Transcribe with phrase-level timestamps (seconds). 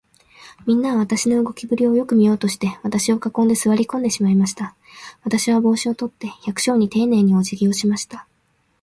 [0.65, 4.75] みんなは、私の動きぶりをよく見ようとして、私を囲んで、坐り込んでしまいました。
[5.21, 8.25] 私は帽子を取って、百姓にていねいに、おじぎをしました。